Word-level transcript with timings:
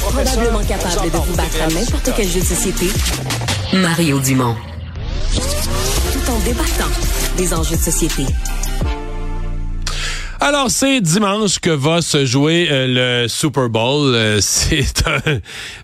Probablement 0.00 0.64
capable 0.64 1.10
de 1.10 1.18
vous 1.18 1.36
battre 1.36 1.62
à 1.62 1.68
n'importe 1.68 2.10
quel 2.16 2.28
jeu 2.28 2.40
de 2.40 2.44
société, 2.44 2.86
Mario 3.72 4.20
Dumont. 4.20 4.54
Tout 5.34 6.30
en 6.30 6.38
débattant 6.40 6.90
des 7.36 7.52
enjeux 7.54 7.76
de 7.76 7.82
société. 7.82 8.24
Alors, 10.40 10.70
c'est 10.70 11.00
dimanche 11.00 11.58
que 11.58 11.70
va 11.70 12.00
se 12.00 12.24
jouer 12.24 12.68
euh, 12.70 13.22
le 13.24 13.28
Super 13.28 13.68
Bowl. 13.68 14.14
Euh, 14.14 14.38
c'est 14.40 15.02
un, 15.08 15.40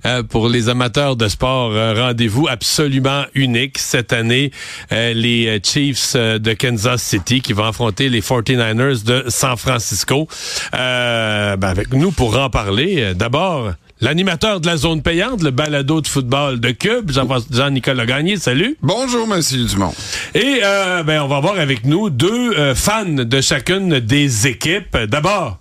euh, 0.07 0.23
pour 0.23 0.49
les 0.49 0.69
amateurs 0.69 1.17
de 1.17 1.27
sport, 1.27 1.77
un 1.77 1.93
rendez-vous 1.93 2.47
absolument 2.47 3.25
unique 3.35 3.79
cette 3.79 4.13
année. 4.13 4.53
les 4.91 5.61
Chiefs 5.65 6.15
de 6.15 6.53
Kansas 6.53 7.03
City 7.03 7.41
qui 7.41 7.53
vont 7.53 7.65
affronter 7.65 8.09
les 8.09 8.21
49ers 8.21 9.05
de 9.05 9.25
San 9.29 9.57
Francisco. 9.57 10.29
Ben, 10.73 11.59
avec 11.61 11.93
nous 11.93 12.13
pour 12.13 12.39
en 12.39 12.49
parler. 12.49 13.13
D'abord, 13.15 13.73
L'animateur 14.05 14.61
de 14.61 14.67
la 14.67 14.77
zone 14.77 15.01
payante, 15.01 15.43
le 15.43 15.51
balado 15.51 16.03
de 16.03 16.07
football 16.07 16.61
de 16.61 16.73
Cube, 16.73 17.11
Jean-Nicolas 17.51 18.05
Gagné, 18.05 18.37
salut. 18.37 18.77
Bonjour, 18.83 19.27
Monsieur 19.27 19.65
Dumont. 19.65 19.95
Et 20.35 20.61
euh, 20.63 21.03
ben, 21.05 21.23
on 21.23 21.27
va 21.27 21.41
voir 21.41 21.59
avec 21.59 21.87
nous 21.87 22.11
deux 22.11 22.53
euh, 22.53 22.75
fans 22.75 23.07
de 23.07 23.41
chacune 23.41 24.01
des 24.01 24.47
équipes. 24.47 24.95
D'abord, 25.09 25.59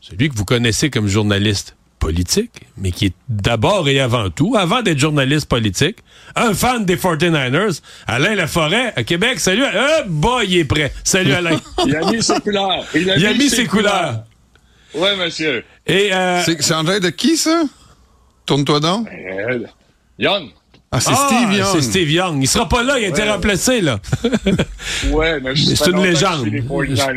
celui 0.00 0.30
que 0.30 0.36
vous 0.36 0.46
connaissez 0.46 0.88
comme 0.88 1.06
journaliste 1.06 1.76
politique, 1.98 2.62
mais 2.78 2.92
qui 2.92 3.04
est 3.08 3.14
d'abord 3.28 3.90
et 3.90 4.00
avant 4.00 4.30
tout, 4.30 4.56
avant 4.56 4.80
d'être 4.80 4.98
journaliste 4.98 5.46
politique, 5.46 5.98
un 6.36 6.54
fan 6.54 6.86
des 6.86 6.96
49ers, 6.96 7.82
Alain 8.06 8.36
Laforêt, 8.36 8.94
à 8.96 9.04
Québec. 9.04 9.38
Salut. 9.38 9.64
Euh, 9.64 10.04
boy, 10.08 10.46
il 10.48 10.56
est 10.60 10.64
prêt. 10.64 10.94
Salut, 11.04 11.34
Alain. 11.34 11.60
il 11.86 11.94
a 11.94 12.10
mis 12.10 12.22
ses 12.22 12.40
couleurs. 12.40 12.86
Il 12.94 13.10
a, 13.10 13.34
mis, 13.34 13.50
ses, 13.50 13.66
couleurs. 13.66 14.24
Oui, 14.94 15.08
monsieur. 15.18 15.62
Et 15.86 16.12
euh... 16.12 16.42
C'est 16.44 16.74
en 16.74 16.84
de 17.00 17.10
qui, 17.10 17.36
ça? 17.36 17.62
Tourne-toi 18.46 18.80
donc. 18.80 19.08
Euh, 19.08 19.66
Young. 20.18 20.50
Ah, 20.92 20.98
c'est 20.98 21.12
ah, 21.12 21.28
Steve 21.28 21.52
Young. 21.52 21.68
C'est 21.72 21.82
Steve 21.82 22.10
Young. 22.10 22.42
Il 22.42 22.48
sera 22.48 22.68
pas 22.68 22.82
là, 22.82 22.98
il 22.98 23.04
a 23.04 23.08
été 23.10 23.22
remplacé, 23.22 23.80
là. 23.80 24.00
ouais, 25.12 25.38
mais 25.40 25.54
c'est 25.54 25.86
une 25.86 26.02
légende. 26.02 26.48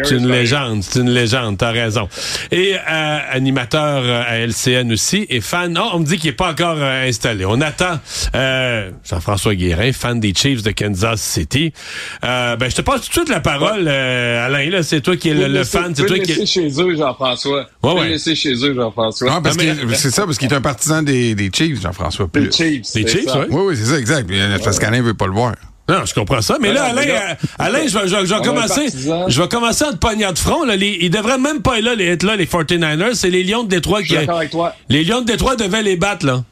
C'est 0.04 0.16
une 0.16 0.28
légende, 0.28 0.84
c'est 0.84 1.00
une 1.00 1.10
légende, 1.10 1.58
t'as 1.58 1.72
raison. 1.72 2.08
Et 2.52 2.76
euh, 2.76 3.20
animateur 3.32 4.04
euh, 4.06 4.22
à 4.28 4.38
LCN 4.46 4.92
aussi, 4.92 5.26
et 5.28 5.42
fan, 5.42 5.76
oh, 5.82 5.90
on 5.94 6.02
me 6.02 6.06
dit 6.06 6.20
qu'il 6.20 6.30
est 6.30 6.34
pas 6.34 6.52
encore 6.52 6.78
euh, 6.78 7.08
installé. 7.08 7.46
On 7.46 7.62
attend 7.62 8.00
euh, 8.36 8.92
Jean-François 9.10 9.56
Guérin, 9.56 9.92
fan 9.92 10.20
des 10.20 10.36
Chiefs 10.36 10.62
de 10.62 10.70
Kansas 10.70 11.20
City. 11.20 11.74
ben, 12.22 12.60
je 12.60 12.76
te 12.76 12.82
passe 12.82 13.02
tout 13.02 13.08
de 13.08 13.14
suite 13.14 13.30
la 13.30 13.40
parole, 13.40 13.88
Alain, 13.88 14.70
là, 14.70 14.84
c'est 14.84 15.02
toi 15.02 15.18
qui 15.18 15.30
es 15.30 15.34
le, 15.34 15.64
fan. 15.64 15.96
C'est 15.96 16.06
toi 16.06 16.20
qui 16.20 16.32
laisser 16.32 16.46
chez 16.46 16.80
eux, 16.80 16.96
Jean-François. 16.96 17.66
Ouais, 17.82 17.94
ouais. 17.94 18.10
laisser 18.10 18.36
chez 18.36 18.54
eux, 18.54 18.76
Jean-François. 18.76 19.32
Ah, 19.34 19.42
parce 19.42 19.58
que 19.58 19.96
c'est 19.96 20.12
ça, 20.12 20.26
parce 20.26 20.38
qu'il 20.38 20.52
est 20.52 20.56
un 20.56 20.62
partisan 20.62 21.02
des, 21.02 21.34
des 21.34 21.50
Chiefs, 21.52 21.82
Jean-François. 21.82 22.30
Des 22.32 22.52
Chiefs. 22.52 22.94
Des 22.94 23.08
Chiefs, 23.08 23.32
oui. 23.50 23.63
Oui, 23.68 23.78
c'est 23.78 23.86
ça, 23.86 24.00
exact. 24.00 24.30
Parce 24.64 24.80
qu'Alain 24.80 25.02
veut 25.02 25.14
pas 25.14 25.28
le 25.28 25.34
voir. 25.34 25.54
Non, 25.90 26.06
je 26.06 26.14
comprends 26.14 26.42
ça. 26.42 26.58
Mais 26.62 26.72
là, 26.72 26.86
Alain, 26.86 27.02
euh, 27.02 27.34
Alain, 27.60 27.86
je 27.86 27.98
vais, 27.98 28.08
je, 28.08 28.34
vais 28.34 28.42
commencer. 28.42 28.88
Je 29.28 29.42
vais 29.42 29.48
commencer 29.50 29.84
à 29.84 29.92
te 29.92 29.98
pogner 29.98 30.32
de 30.32 30.40
front. 30.40 30.64
Là. 30.64 30.78
Les, 30.78 30.98
ils 31.02 31.10
devraient 31.10 31.38
même 31.38 31.62
pas 31.62 31.80
être 31.80 31.84
là, 31.84 31.96
les, 31.96 32.06
être 32.06 32.24
là, 32.24 32.38
les 32.38 32.46
49ers. 32.46 33.16
C'est 33.16 33.30
les 33.30 33.44
Lions 33.44 33.64
de 33.64 33.70
Détroit 33.70 34.02
qui. 34.02 34.16
Avec 34.16 34.50
toi. 34.50 34.74
Les 34.88 35.04
Lions 35.04 35.22
de 35.22 35.26
Détroit 35.26 35.58
devaient 35.58 35.84
les 35.84 35.98
battre, 35.98 36.26
là. 36.26 36.44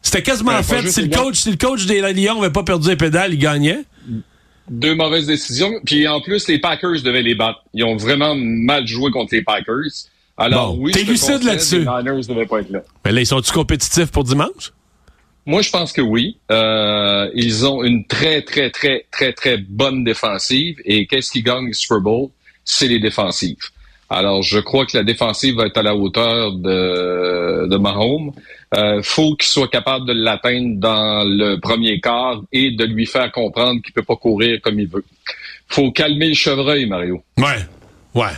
C'était 0.00 0.22
quasiment 0.22 0.62
fait. 0.62 0.86
Si 0.88 1.02
le, 1.02 1.08
coach, 1.08 1.34
si 1.34 1.50
le 1.50 1.56
coach 1.56 1.86
des 1.86 2.00
Lions 2.12 2.40
n'avait 2.40 2.52
pas 2.52 2.62
perdu 2.62 2.88
les 2.88 2.96
pédales, 2.96 3.34
il 3.34 3.38
gagnait. 3.38 3.80
Deux 4.70 4.94
mauvaises 4.94 5.26
décisions. 5.26 5.72
Puis 5.84 6.06
en 6.06 6.20
plus, 6.20 6.46
les 6.46 6.60
Packers 6.60 7.02
devaient 7.02 7.22
les 7.22 7.34
battre. 7.34 7.64
Ils 7.74 7.82
ont 7.84 7.96
vraiment 7.96 8.36
mal 8.36 8.86
joué 8.86 9.10
contre 9.10 9.34
les 9.34 9.42
Packers. 9.42 9.90
Alors 10.36 10.78
oui, 10.78 10.92
t'es 10.92 11.02
lucide 11.02 11.42
là-dessus. 11.42 11.80
Les 11.80 11.84
Niners 11.84 12.26
devaient 12.28 12.46
pas 12.46 12.60
être 12.60 12.70
là. 12.70 12.80
Mais 13.04 13.10
là, 13.10 13.20
ils 13.22 13.26
sont-ils 13.26 13.52
compétitifs 13.52 14.12
pour 14.12 14.22
dimanche? 14.22 14.72
Moi, 15.48 15.62
je 15.62 15.70
pense 15.70 15.94
que 15.94 16.02
oui. 16.02 16.36
Euh, 16.50 17.30
ils 17.34 17.64
ont 17.64 17.82
une 17.82 18.06
très, 18.06 18.42
très, 18.42 18.68
très, 18.68 19.06
très, 19.10 19.32
très 19.32 19.56
bonne 19.56 20.04
défensive. 20.04 20.76
Et 20.84 21.06
qu'est-ce 21.06 21.30
qui 21.30 21.42
gagne 21.42 21.68
le 21.68 21.72
Super 21.72 22.02
Bowl? 22.02 22.28
C'est 22.66 22.86
les 22.86 22.98
défensives. 22.98 23.70
Alors, 24.10 24.42
je 24.42 24.58
crois 24.58 24.84
que 24.84 24.94
la 24.94 25.04
défensive 25.04 25.56
va 25.56 25.64
être 25.64 25.78
à 25.78 25.82
la 25.82 25.94
hauteur 25.94 26.52
de, 26.52 27.76
Mahomes. 27.78 28.32
Euh, 28.76 29.00
faut 29.02 29.36
qu'il 29.36 29.48
soit 29.48 29.68
capable 29.68 30.04
de 30.04 30.12
l'atteindre 30.12 30.76
dans 30.80 31.24
le 31.24 31.56
premier 31.56 31.98
quart 31.98 32.42
et 32.52 32.72
de 32.72 32.84
lui 32.84 33.06
faire 33.06 33.32
comprendre 33.32 33.80
qu'il 33.80 33.94
peut 33.94 34.02
pas 34.02 34.16
courir 34.16 34.60
comme 34.60 34.78
il 34.78 34.88
veut. 34.88 35.04
Faut 35.66 35.90
calmer 35.92 36.28
le 36.28 36.34
chevreuil, 36.34 36.84
Mario. 36.84 37.22
Ouais, 37.38 37.64
ouais. 38.14 38.36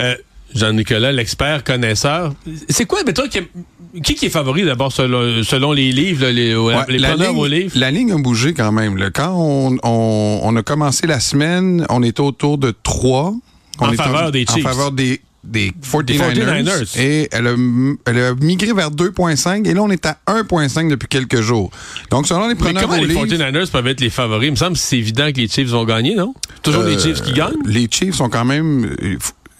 Euh, 0.00 0.14
Jean-Nicolas, 0.54 1.12
l'expert 1.12 1.64
connaisseur. 1.64 2.34
C'est 2.68 2.86
quoi, 2.86 3.00
mais 3.04 3.12
toi, 3.12 3.26
qui, 3.28 4.14
qui, 4.14 4.26
est 4.26 4.30
favori 4.30 4.64
d'abord 4.64 4.92
selon, 4.92 5.72
les 5.72 5.92
livres, 5.92 6.26
les, 6.26 6.54
les 6.88 7.08
preneurs 7.08 7.36
aux 7.36 7.46
livres? 7.46 7.72
La 7.76 7.90
ligne 7.90 8.12
a 8.12 8.18
bougé 8.18 8.54
quand 8.54 8.72
même. 8.72 9.10
Quand 9.12 9.34
on, 9.82 10.56
a 10.56 10.62
commencé 10.62 11.06
la 11.06 11.20
semaine, 11.20 11.86
on 11.90 12.02
était 12.02 12.20
autour 12.20 12.58
de 12.58 12.74
3. 12.82 13.34
en 13.78 13.92
faveur 13.92 14.32
des 14.32 14.46
Chiefs. 14.46 14.64
En 14.64 14.68
faveur 14.68 14.92
des, 14.92 15.20
des 15.46 15.72
49ers. 15.92 16.98
Et 16.98 17.28
elle 17.32 17.46
a, 17.46 18.34
migré 18.34 18.72
vers 18.72 18.90
2,5 18.90 19.66
et 19.66 19.74
là, 19.74 19.82
on 19.82 19.90
est 19.90 20.06
à 20.06 20.18
1,5 20.26 20.90
depuis 20.90 21.08
quelques 21.08 21.40
jours. 21.40 21.70
Donc, 22.10 22.26
selon 22.26 22.48
les 22.48 22.54
preneurs 22.54 22.88
Mais 22.88 23.06
comment 23.06 23.24
les 23.24 23.36
49ers 23.36 23.70
peuvent 23.70 23.86
être 23.86 24.00
les 24.00 24.10
favoris? 24.10 24.48
Il 24.48 24.52
me 24.52 24.56
semble 24.56 24.72
que 24.72 24.78
c'est 24.78 24.98
évident 24.98 25.30
que 25.32 25.38
les 25.40 25.48
Chiefs 25.48 25.68
vont 25.68 25.84
gagner, 25.84 26.14
non? 26.14 26.34
Toujours 26.62 26.82
les 26.82 26.96
euh, 26.96 27.00
Chiefs 27.00 27.22
qui 27.22 27.32
gagnent? 27.32 27.54
Les 27.64 27.88
Chiefs 27.90 28.14
sont 28.14 28.28
quand 28.28 28.44
même... 28.44 28.94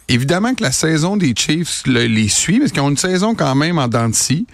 Évidemment 0.09 0.55
que 0.55 0.63
la 0.63 0.73
saison 0.73 1.17
des 1.17 1.35
Chiefs 1.37 1.83
les 1.87 2.29
suit, 2.29 2.61
parce 2.61 2.73
qu'ils 2.73 2.83
ont 2.83 2.91
une 2.91 2.97
saison 2.97 3.35
quand 3.35 3.55
même 3.55 3.79
en 3.79 3.89
dents 3.89 4.09
de 4.09 4.15
scie. 4.15 4.47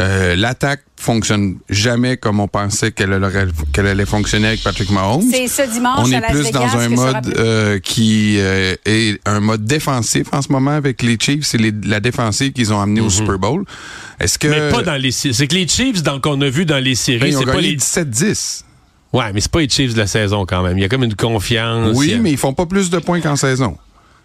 Euh, 0.00 0.36
L'attaque 0.36 0.82
fonctionne 0.96 1.56
jamais 1.68 2.16
comme 2.16 2.38
on 2.40 2.46
pensait 2.46 2.92
qu'elle 2.92 3.12
allait 3.12 4.06
fonctionner 4.06 4.48
avec 4.48 4.62
Patrick 4.62 4.90
Mahomes. 4.90 5.24
C'est 5.30 5.48
ce 5.48 5.62
dimanche. 5.72 6.00
On 6.04 6.12
est 6.12 6.20
plus 6.20 6.50
dans 6.52 6.76
un 6.76 6.88
mode 6.88 7.34
euh, 7.36 7.78
qui 7.80 8.36
euh, 8.38 8.74
est 8.84 9.20
un 9.26 9.40
mode 9.40 9.64
défensif 9.64 10.28
en 10.32 10.42
ce 10.42 10.52
moment 10.52 10.72
avec 10.72 11.02
les 11.02 11.16
Chiefs. 11.20 11.46
C'est 11.46 11.58
la 11.84 12.00
défensive 12.00 12.52
qu'ils 12.52 12.72
ont 12.72 12.80
amené 12.80 13.00
au 13.00 13.04
mhm. 13.04 13.10
Super 13.10 13.38
Bowl. 13.38 13.64
Est-ce 14.20 14.38
que 14.38 14.48
mais 14.48 14.70
pas 14.70 14.82
dans 14.82 15.00
les 15.00 15.10
c'est 15.10 15.46
que 15.46 15.54
les 15.54 15.66
Chiefs 15.66 16.02
qu'on 16.22 16.40
a 16.42 16.48
vu 16.48 16.64
dans 16.64 16.82
les 16.82 16.94
séries, 16.94 17.32
ben, 17.32 17.36
c'est 17.36 17.46
pas 17.46 17.60
les 17.60 17.76
17-10. 17.76 18.62
Ouais, 19.12 19.32
mais 19.32 19.40
c'est 19.40 19.50
pas 19.50 19.60
les 19.60 19.68
Chiefs 19.68 19.94
de 19.94 19.98
la 19.98 20.06
saison 20.06 20.44
quand 20.46 20.62
même. 20.62 20.78
Il 20.78 20.82
y 20.82 20.84
a 20.84 20.88
comme 20.88 21.04
une 21.04 21.16
confiance. 21.16 21.96
Oui, 21.96 22.18
mais 22.20 22.30
ils 22.30 22.36
font 22.36 22.52
pas 22.54 22.66
plus 22.66 22.90
de 22.90 22.98
points 22.98 23.20
qu'en 23.20 23.36
saison. 23.36 23.76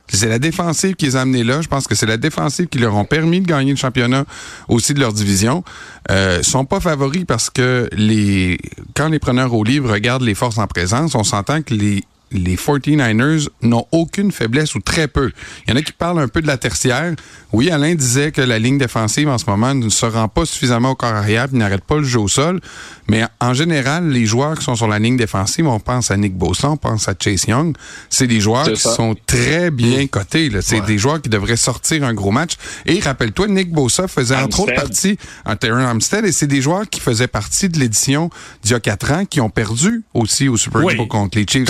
C'est 0.10 0.28
la 0.28 0.38
défensive 0.38 0.96
qui 0.96 1.06
les 1.06 1.16
a 1.16 1.22
amenés 1.22 1.44
là. 1.44 1.62
Je 1.62 1.68
pense 1.68 1.88
que 1.88 1.96
c'est 1.96 2.06
la 2.06 2.18
défensive 2.18 2.68
qui 2.68 2.78
leur 2.78 2.96
ont 2.96 3.06
permis 3.06 3.42
de 3.42 3.48
gagner 3.48 3.72
le 3.72 3.78
championnat 3.78 4.26
aussi 4.68 4.94
de 4.94 5.00
leur 5.00 5.14
division. 5.14 5.64
Euh, 6.12 6.44
sont 6.44 6.66
pas 6.66 6.80
favoris 6.80 7.26
parce 7.26 7.50
que 7.50 7.90
les 7.94 8.60
quand 8.96 9.10
les 9.10 9.20
preneurs 9.20 9.54
au 9.54 9.64
livre 9.64 9.92
regardent 9.92 10.24
les 10.24 10.36
forces 10.36 10.58
en 10.58 10.68
présence, 10.68 11.16
on 11.16 11.24
s'entend 11.24 11.62
que 11.62 11.74
les 11.74 12.04
les 12.34 12.56
49ers 12.56 13.48
n'ont 13.62 13.86
aucune 13.92 14.32
faiblesse 14.32 14.76
ou 14.76 14.80
très 14.80 15.08
peu. 15.08 15.32
Il 15.66 15.72
y 15.72 15.74
en 15.74 15.78
a 15.78 15.82
qui 15.82 15.94
parlent 15.94 16.20
un 16.20 16.28
peu 16.28 16.42
de 16.42 16.48
la 16.48 16.58
tertiaire. 16.58 17.14
Oui, 17.52 17.70
Alain 17.70 17.96
disait 17.96 18.32
que 18.32 18.42
la 18.42 18.60
ligne 18.60 18.78
défensive 18.78 19.30
en 19.30 19.38
ce 19.38 19.46
moment 19.48 19.74
ne 19.76 19.90
se 19.90 20.06
rend 20.06 20.28
pas 20.28 20.46
suffisamment 20.46 20.92
au 20.92 20.96
corps 20.96 21.14
arrière 21.14 21.48
et 21.54 21.58
n'arrête 21.58 21.84
pas 21.84 21.98
le 21.98 22.04
jeu 22.04 22.20
au 22.20 22.28
sol. 22.28 22.60
Mais 23.08 23.24
en 23.40 23.54
général, 23.54 24.10
les 24.10 24.26
joueurs 24.26 24.58
qui 24.58 24.64
sont 24.64 24.76
sur 24.76 24.88
la 24.88 25.00
ligne 25.00 25.18
défensive, 25.18 25.68
on 25.68 25.80
pense 25.80 26.10
à 26.10 26.18
Nick 26.18 26.36
Bosa, 26.36 26.72
on 26.72 26.78
pense 26.78 27.08
à 27.08 27.14
Chase 27.20 27.46
Young, 27.48 27.76
c'est 28.10 28.28
des 28.28 28.40
joueurs 28.40 28.72
qui 28.72 28.82
sont 28.82 29.16
très 29.26 29.72
bien 29.72 30.08
cotés. 30.08 30.50
C'est 30.62 30.82
des 30.82 30.98
joueurs 30.98 31.22
qui 31.22 31.30
devraient 31.30 31.58
sortir 31.58 32.04
un 32.04 32.14
gros 32.14 32.32
match. 32.32 32.54
Et 32.86 33.00
rappelle-toi, 33.00 33.48
Nick 33.48 33.72
Bosa 33.72 34.08
faisait 34.08 34.36
entre 34.36 34.62
autres 34.62 34.74
partie 34.74 35.18
en 35.46 35.56
Terran 35.56 35.80
Armstead 35.80 36.26
et 36.26 36.32
c'est 36.32 36.48
des 36.48 36.62
joueurs 36.62 36.90
qui 36.90 37.00
faisaient 37.00 37.28
partie 37.28 37.70
de 37.70 37.80
l'édition 37.80 38.30
d'il 38.64 38.72
y 38.72 38.76
a 38.76 38.80
quatre 38.80 39.12
ans 39.12 39.26
qui 39.26 39.42
ont 39.42 39.50
perdu 39.50 40.04
aussi 40.14 40.48
au 40.48 40.58
Super 40.58 40.82
Bowl 40.82 41.08
contre 41.08 41.38
les 41.38 41.46
Chiefs. 41.48 41.70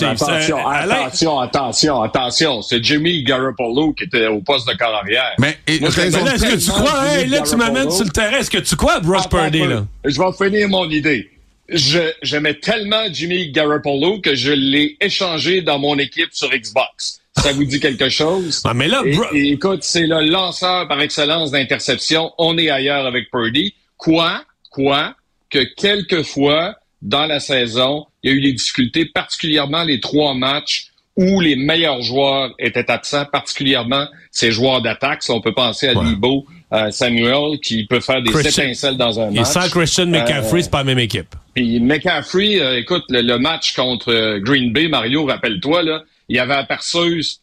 Euh, 0.00 0.10
attention, 0.10 1.40
attention, 1.40 2.02
attention. 2.02 2.62
C'est 2.62 2.82
Jimmy 2.82 3.22
Garoppolo 3.22 3.92
qui 3.92 4.04
était 4.04 4.26
au 4.26 4.40
poste 4.40 4.68
de 4.68 4.74
carrière 4.74 4.98
arrière. 4.98 5.34
Mais, 5.38 5.58
est-ce 5.66 6.44
que 6.44 6.64
tu 6.64 6.70
crois, 6.70 7.08
hey, 7.08 7.28
là, 7.28 7.40
tu 7.42 7.56
m'amènes 7.56 7.90
sur 7.90 8.04
le 8.04 8.10
terrain, 8.10 8.38
est-ce 8.38 8.50
que 8.50 8.58
tu 8.58 8.76
crois 8.76 8.94
à 8.94 9.00
Brock 9.00 9.28
Purdy, 9.28 9.66
là? 9.66 9.84
Je 10.04 10.18
vais 10.18 10.32
finir 10.50 10.68
mon 10.68 10.88
idée. 10.88 11.30
J'aimais 11.68 12.54
tellement 12.54 13.04
Jimmy 13.12 13.50
Garoppolo 13.50 14.20
que 14.20 14.34
je 14.34 14.52
l'ai 14.52 14.96
échangé 15.00 15.62
dans 15.62 15.78
mon 15.78 15.98
équipe 15.98 16.30
sur 16.32 16.50
Xbox. 16.50 17.20
Ça 17.36 17.52
vous 17.52 17.64
dit 17.64 17.80
quelque 17.80 18.10
chose? 18.10 18.60
Ah, 18.64 18.74
mais 18.74 18.88
là, 18.88 19.02
écoute, 19.32 19.82
c'est 19.82 20.06
le 20.06 20.20
lanceur 20.28 20.86
par 20.86 21.00
excellence 21.00 21.50
d'interception. 21.50 22.32
On 22.36 22.58
est 22.58 22.68
ailleurs 22.68 23.06
avec 23.06 23.30
Purdy. 23.30 23.74
Quoi? 23.96 24.42
Quoi? 24.70 25.14
Que 25.48 25.64
quelquefois, 25.76 26.74
dans 27.00 27.26
la 27.26 27.40
saison, 27.40 28.06
il 28.22 28.30
y 28.30 28.34
a 28.34 28.36
eu 28.36 28.40
des 28.40 28.52
difficultés, 28.52 29.04
particulièrement 29.06 29.84
les 29.84 30.00
trois 30.00 30.34
matchs 30.34 30.88
où 31.16 31.40
les 31.40 31.56
meilleurs 31.56 32.00
joueurs 32.00 32.54
étaient 32.58 32.90
absents, 32.90 33.26
particulièrement 33.26 34.06
ces 34.30 34.50
joueurs 34.50 34.80
d'attaque. 34.80 35.22
on 35.28 35.40
peut 35.40 35.52
penser 35.52 35.88
à 35.88 35.94
ouais. 35.94 36.44
Euh, 36.72 36.90
Samuel, 36.90 37.60
qui 37.60 37.84
peut 37.84 38.00
faire 38.00 38.22
des 38.22 38.30
étincelles 38.30 38.96
dans 38.96 39.20
un 39.20 39.30
match. 39.30 39.40
Et 39.40 39.44
sans 39.44 39.68
Christian 39.68 40.06
McCaffrey, 40.06 40.60
euh, 40.60 40.62
c'est 40.62 40.70
pas 40.70 40.78
la 40.78 40.84
même 40.84 40.98
équipe. 41.00 41.34
Puis 41.54 41.78
McCaffrey, 41.80 42.60
euh, 42.62 42.78
écoute, 42.78 43.04
le, 43.10 43.36
match 43.36 43.74
contre 43.74 44.38
Green 44.38 44.72
Bay, 44.72 44.88
Mario, 44.88 45.26
rappelle-toi, 45.26 45.82
là, 45.82 46.02
il 46.30 46.36
y 46.36 46.38
avait 46.38 46.54
la 46.54 46.64
perceuse 46.64 47.40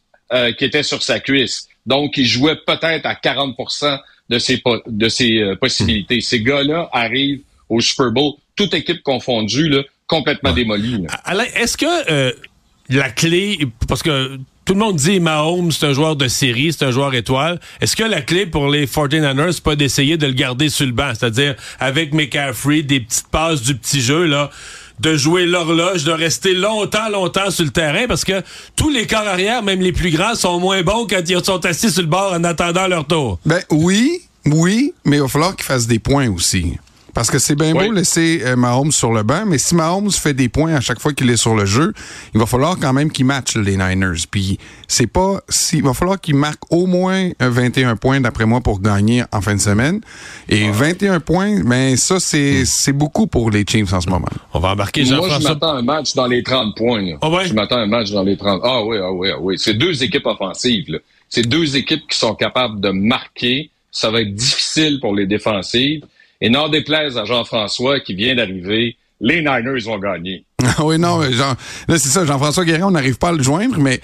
qui 0.58 0.64
était 0.64 0.84
sur 0.84 1.02
sa 1.02 1.18
cuisse. 1.18 1.68
Donc, 1.86 2.16
il 2.16 2.26
jouait 2.26 2.56
peut-être 2.66 3.06
à 3.06 3.14
40% 3.14 3.98
de 4.30 4.38
ses, 4.38 4.62
de 4.86 5.08
ses 5.08 5.38
euh, 5.38 5.56
possibilités. 5.56 6.20
Ces 6.20 6.40
gars-là 6.40 6.88
arrivent 6.92 7.42
au 7.68 7.80
Super 7.80 8.12
Bowl, 8.12 8.34
toute 8.56 8.74
équipe 8.74 9.02
confondue, 9.02 9.68
là, 9.68 9.82
complètement 10.10 10.52
démolie. 10.52 11.06
Alain, 11.24 11.44
est-ce 11.54 11.76
que 11.76 12.10
euh, 12.10 12.32
la 12.90 13.08
clé, 13.08 13.66
parce 13.88 14.02
que 14.02 14.38
tout 14.64 14.74
le 14.74 14.80
monde 14.80 14.96
dit 14.96 15.20
Mahomes, 15.20 15.70
c'est 15.70 15.86
un 15.86 15.92
joueur 15.92 16.16
de 16.16 16.28
série, 16.28 16.72
c'est 16.72 16.84
un 16.84 16.90
joueur 16.90 17.14
étoile. 17.14 17.60
Est-ce 17.80 17.96
que 17.96 18.02
la 18.02 18.20
clé 18.20 18.44
pour 18.44 18.68
les 18.68 18.86
49ers, 18.86 19.52
c'est 19.52 19.62
pas 19.62 19.76
d'essayer 19.76 20.16
de 20.16 20.26
le 20.26 20.32
garder 20.32 20.68
sur 20.68 20.84
le 20.84 20.92
banc? 20.92 21.12
C'est-à-dire, 21.16 21.54
avec 21.78 22.12
McCaffrey, 22.12 22.82
des 22.82 23.00
petites 23.00 23.28
passes 23.28 23.62
du 23.62 23.76
petit 23.76 24.00
jeu, 24.00 24.26
là, 24.26 24.50
de 24.98 25.16
jouer 25.16 25.46
l'horloge, 25.46 26.04
de 26.04 26.12
rester 26.12 26.54
longtemps, 26.54 27.08
longtemps 27.08 27.50
sur 27.50 27.64
le 27.64 27.70
terrain, 27.70 28.06
parce 28.06 28.24
que 28.24 28.42
tous 28.76 28.90
les 28.90 29.06
corps 29.06 29.26
arrière, 29.26 29.62
même 29.62 29.80
les 29.80 29.92
plus 29.92 30.10
grands, 30.10 30.34
sont 30.34 30.58
moins 30.58 30.82
bons 30.82 31.06
quand 31.08 31.22
ils 31.26 31.44
sont 31.44 31.64
assis 31.64 31.90
sur 31.90 32.02
le 32.02 32.08
bord 32.08 32.32
en 32.32 32.44
attendant 32.44 32.86
leur 32.86 33.06
tour. 33.06 33.38
Ben 33.46 33.62
oui, 33.70 34.22
oui, 34.46 34.92
mais 35.04 35.16
il 35.16 35.22
va 35.22 35.28
falloir 35.28 35.56
qu'ils 35.56 35.64
fassent 35.64 35.86
des 35.86 36.00
points 36.00 36.28
aussi. 36.28 36.76
Parce 37.14 37.30
que 37.30 37.38
c'est 37.38 37.54
bien 37.54 37.72
beau 37.72 37.92
laisser 37.92 38.42
euh, 38.44 38.56
Mahomes 38.56 38.92
sur 38.92 39.12
le 39.12 39.22
banc, 39.22 39.44
mais 39.46 39.58
si 39.58 39.74
Mahomes 39.74 40.10
fait 40.10 40.34
des 40.34 40.48
points 40.48 40.74
à 40.74 40.80
chaque 40.80 41.00
fois 41.00 41.12
qu'il 41.12 41.28
est 41.30 41.36
sur 41.36 41.54
le 41.54 41.66
jeu, 41.66 41.92
il 42.34 42.40
va 42.40 42.46
falloir 42.46 42.78
quand 42.78 42.92
même 42.92 43.10
qu'il 43.10 43.26
matche 43.26 43.56
les 43.56 43.76
Niners. 43.76 44.26
Puis 44.30 44.58
c'est 44.88 45.06
pas 45.06 45.40
si 45.48 45.78
il 45.78 45.82
va 45.82 45.94
falloir 45.94 46.20
qu'il 46.20 46.36
marque 46.36 46.62
au 46.70 46.86
moins 46.86 47.30
21 47.40 47.96
points 47.96 48.20
d'après 48.20 48.46
moi 48.46 48.60
pour 48.60 48.80
gagner 48.80 49.24
en 49.32 49.40
fin 49.40 49.54
de 49.54 49.60
semaine. 49.60 50.00
Et 50.48 50.70
21 50.70 51.20
points, 51.20 51.62
mais 51.64 51.90
ben, 51.90 51.96
ça 51.96 52.20
c'est 52.20 52.64
c'est 52.64 52.92
beaucoup 52.92 53.26
pour 53.26 53.50
les 53.50 53.64
Chiefs 53.68 53.92
en 53.92 54.00
ce 54.00 54.08
moment. 54.08 54.28
On 54.52 54.60
va 54.60 54.70
embarquer 54.70 55.04
Jean-François. 55.04 55.28
Moi 55.28 55.38
je 55.40 55.48
m'attends 55.48 55.74
un 55.74 55.82
match 55.82 56.14
dans 56.14 56.26
les 56.26 56.42
30 56.42 56.76
points. 56.76 57.16
Ah 57.20 57.30
ouais? 57.30 57.46
Je 57.46 57.54
m'attends 57.54 57.78
un 57.78 57.86
match 57.86 58.10
dans 58.10 58.22
les 58.22 58.36
30. 58.36 58.60
Ah 58.64 58.84
oui, 58.84 58.96
ah 59.02 59.12
oui, 59.12 59.28
ah 59.32 59.38
oui. 59.40 59.56
C'est 59.58 59.74
deux 59.74 60.02
équipes 60.02 60.26
offensives. 60.26 61.00
C'est 61.28 61.46
deux 61.46 61.76
équipes 61.76 62.06
qui 62.08 62.18
sont 62.18 62.34
capables 62.34 62.80
de 62.80 62.90
marquer. 62.90 63.70
Ça 63.92 64.10
va 64.10 64.20
être 64.20 64.34
difficile 64.34 65.00
pour 65.00 65.14
les 65.14 65.26
défensives. 65.26 66.04
Et 66.40 66.48
n'en 66.48 66.68
déplaise 66.68 67.18
à 67.18 67.24
Jean-François 67.24 68.00
qui 68.00 68.14
vient 68.14 68.34
d'arriver, 68.34 68.96
les 69.20 69.40
Niners 69.40 69.84
vont 69.84 69.98
gagner. 69.98 70.44
oui, 70.78 70.98
non, 70.98 71.22
Jean, 71.30 71.54
là, 71.88 71.98
c'est 71.98 72.08
ça, 72.08 72.24
Jean-François 72.24 72.64
Guérin, 72.64 72.86
on 72.86 72.90
n'arrive 72.90 73.18
pas 73.18 73.28
à 73.28 73.32
le 73.32 73.42
joindre, 73.42 73.78
mais 73.78 74.00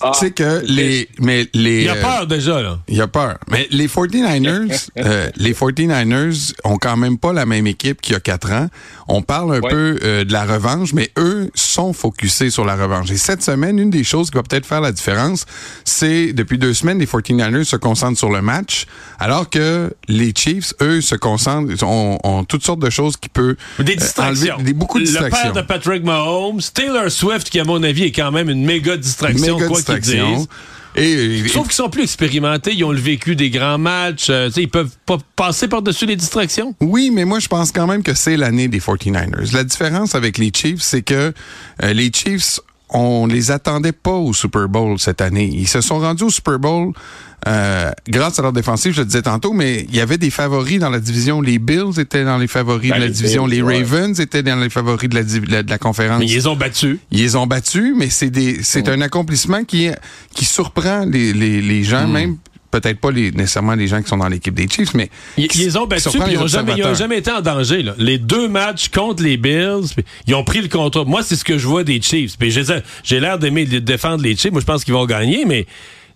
ah, 0.00 0.12
tu 0.14 0.20
sais 0.20 0.30
que 0.30 0.62
les, 0.64 1.08
mais 1.18 1.48
les. 1.54 1.78
Il 1.78 1.86
y 1.86 1.88
a 1.88 1.96
peur 1.96 2.26
déjà, 2.26 2.62
là. 2.62 2.78
Il 2.88 2.96
y 2.96 3.00
a 3.00 3.08
peur. 3.08 3.38
Mais 3.50 3.66
les 3.70 3.88
49ers, 3.88 4.90
euh, 4.98 5.28
les 5.36 5.52
49ers 5.52 6.54
ont 6.64 6.76
quand 6.76 6.96
même 6.96 7.18
pas 7.18 7.32
la 7.32 7.46
même 7.46 7.66
équipe 7.66 8.00
qu'il 8.00 8.12
y 8.12 8.16
a 8.16 8.20
quatre 8.20 8.52
ans. 8.52 8.68
On 9.08 9.22
parle 9.22 9.56
un 9.56 9.60
peu 9.60 9.98
euh, 10.02 10.24
de 10.24 10.32
la 10.32 10.44
revanche, 10.44 10.92
mais 10.92 11.10
eux 11.18 11.50
sont 11.78 11.92
focusés 11.92 12.50
sur 12.50 12.64
la 12.64 12.74
revanche. 12.74 13.10
Et 13.10 13.16
cette 13.16 13.42
semaine, 13.42 13.78
une 13.78 13.90
des 13.90 14.02
choses 14.02 14.30
qui 14.30 14.36
va 14.36 14.42
peut-être 14.42 14.66
faire 14.66 14.80
la 14.80 14.90
différence, 14.90 15.46
c'est 15.84 16.32
depuis 16.32 16.58
deux 16.58 16.74
semaines, 16.74 16.98
les 16.98 17.06
49ers 17.06 17.62
se 17.62 17.76
concentrent 17.76 18.18
sur 18.18 18.30
le 18.30 18.42
match, 18.42 18.86
alors 19.20 19.48
que 19.48 19.92
les 20.08 20.32
Chiefs, 20.36 20.74
eux, 20.82 21.00
se 21.00 21.14
concentrent, 21.14 21.84
ont, 21.84 22.18
ont 22.24 22.42
toutes 22.42 22.64
sortes 22.64 22.80
de 22.80 22.90
choses 22.90 23.16
qui 23.16 23.28
peuvent 23.28 23.56
des 23.78 23.92
euh, 23.92 23.96
distractions. 23.96 24.54
enlever 24.54 24.64
des, 24.64 24.72
beaucoup 24.72 24.98
de 24.98 25.04
distractions. 25.04 25.48
Le 25.48 25.52
père 25.52 25.62
de 25.62 25.66
Patrick 25.68 26.04
Mahomes, 26.04 26.60
Taylor 26.74 27.10
Swift, 27.10 27.48
qui 27.48 27.60
à 27.60 27.64
mon 27.64 27.82
avis 27.84 28.04
est 28.04 28.12
quand 28.12 28.32
même 28.32 28.50
une 28.50 28.64
méga 28.64 28.96
distraction, 28.96 29.58
quoi 29.58 29.80
qu'ils 29.80 30.46
Et, 30.96 31.46
Sauf 31.48 31.64
qu'ils 31.64 31.74
sont 31.74 31.90
plus 31.90 32.02
expérimentés, 32.02 32.72
ils 32.74 32.84
ont 32.84 32.92
le 32.92 33.00
vécu 33.00 33.36
des 33.36 33.50
grands 33.50 33.78
matchs, 33.78 34.28
euh, 34.30 34.50
ils 34.56 34.68
peuvent 34.68 34.96
pas 35.06 35.18
passer 35.36 35.68
par-dessus 35.68 36.06
les 36.06 36.16
distractions. 36.16 36.74
Oui, 36.80 37.10
mais 37.12 37.24
moi 37.24 37.38
je 37.38 37.48
pense 37.48 37.72
quand 37.72 37.86
même 37.86 38.02
que 38.02 38.14
c'est 38.14 38.36
l'année 38.36 38.68
des 38.68 38.80
49ers. 38.80 39.54
La 39.54 39.64
différence 39.64 40.14
avec 40.14 40.38
les 40.38 40.50
Chiefs, 40.54 40.80
c'est 40.80 41.02
que 41.02 41.32
euh, 41.82 41.92
les 41.92 42.10
Chiefs 42.12 42.60
on 42.90 43.26
les 43.26 43.50
attendait 43.50 43.92
pas 43.92 44.12
au 44.12 44.32
Super 44.32 44.68
Bowl 44.68 44.98
cette 44.98 45.20
année. 45.20 45.50
Ils 45.52 45.68
se 45.68 45.80
sont 45.80 45.98
rendus 45.98 46.24
au 46.24 46.30
Super 46.30 46.58
Bowl 46.58 46.92
euh, 47.46 47.92
grâce 48.08 48.38
à 48.38 48.42
leur 48.42 48.52
défensive, 48.52 48.92
je 48.92 49.00
le 49.00 49.06
disais 49.06 49.22
tantôt, 49.22 49.52
mais 49.52 49.86
il 49.88 49.94
y 49.94 50.00
avait 50.00 50.18
des 50.18 50.30
favoris 50.30 50.80
dans 50.80 50.90
la 50.90 50.98
division. 50.98 51.40
Les 51.40 51.58
Bills 51.58 51.98
étaient 51.98 52.24
dans 52.24 52.36
les 52.36 52.48
favoris 52.48 52.90
de 52.90 52.94
ben, 52.94 53.00
la 53.00 53.08
division. 53.08 53.46
les 53.46 53.62
Ravens 53.62 54.18
étaient 54.18 54.42
dans 54.42 54.56
les 54.56 54.68
favoris 54.68 55.08
de 55.08 55.14
la, 55.14 55.62
de 55.62 55.70
la 55.70 55.78
conférence. 55.78 56.18
Mais 56.18 56.26
ils 56.26 56.34
les 56.34 56.46
ont 56.48 56.56
battus. 56.56 56.98
Ils 57.12 57.20
les 57.20 57.36
ont 57.36 57.46
battus, 57.46 57.94
mais 57.96 58.10
c'est 58.10 58.30
des 58.30 58.62
c'est 58.62 58.88
un 58.88 59.00
accomplissement 59.00 59.62
qui 59.64 59.88
qui 60.34 60.44
surprend 60.44 61.04
les, 61.04 61.32
les, 61.32 61.62
les 61.62 61.84
gens, 61.84 62.08
hmm. 62.08 62.12
même 62.12 62.36
peut-être 62.70 63.00
pas 63.00 63.10
les, 63.10 63.30
nécessairement 63.30 63.74
les 63.74 63.86
gens 63.86 64.02
qui 64.02 64.08
sont 64.08 64.18
dans 64.18 64.28
l'équipe 64.28 64.54
des 64.54 64.68
Chiefs, 64.68 64.94
mais 64.94 65.10
ils, 65.36 65.48
ils 65.56 65.78
ont 65.78 65.86
battu, 65.86 66.08
puis 66.10 66.32
ils 66.32 66.38
n'ont 66.38 66.46
jamais, 66.46 66.76
jamais, 66.94 67.18
été 67.18 67.30
en 67.30 67.40
danger. 67.40 67.82
Là. 67.82 67.94
Les 67.98 68.18
deux 68.18 68.48
matchs 68.48 68.88
contre 68.88 69.22
les 69.22 69.36
Bills, 69.36 69.86
ils 70.26 70.34
ont 70.34 70.44
pris 70.44 70.60
le 70.60 70.68
contrôle. 70.68 71.06
Moi, 71.06 71.22
c'est 71.22 71.36
ce 71.36 71.44
que 71.44 71.58
je 71.58 71.66
vois 71.66 71.84
des 71.84 72.00
Chiefs. 72.00 72.36
J'ai 73.04 73.20
l'air 73.20 73.38
d'aimer 73.38 73.64
défendre 73.64 74.22
les 74.22 74.36
Chiefs. 74.36 74.52
Moi, 74.52 74.60
je 74.60 74.66
pense 74.66 74.84
qu'ils 74.84 74.94
vont 74.94 75.06
gagner, 75.06 75.44
mais 75.44 75.66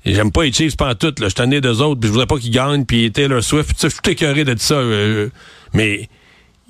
j'aime 0.04 0.32
pas 0.32 0.44
les 0.44 0.52
Chiefs 0.52 0.76
pas 0.76 0.94
tout. 0.94 1.14
Là. 1.18 1.28
Je 1.28 1.42
suis 1.42 1.60
d'eux 1.60 1.80
autres, 1.80 2.00
puis 2.00 2.08
je 2.08 2.12
voudrais 2.12 2.26
pas 2.26 2.38
qu'ils 2.38 2.50
gagnent. 2.50 2.84
Puis 2.84 3.10
Taylor 3.12 3.42
Swift, 3.42 3.70
je 3.80 3.88
suis 3.88 3.98
écœuré 4.08 4.44
de 4.44 4.54
ça. 4.58 4.74
Euh, 4.74 5.28
mais 5.72 6.08